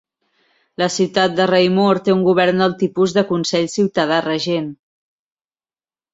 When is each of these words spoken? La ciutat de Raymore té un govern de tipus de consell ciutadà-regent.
La 0.81 0.85
ciutat 0.93 1.35
de 1.39 1.45
Raymore 1.51 2.01
té 2.07 2.13
un 2.15 2.23
govern 2.29 2.65
de 2.65 2.69
tipus 2.81 3.15
de 3.19 3.25
consell 3.33 3.69
ciutadà-regent. 3.75 4.75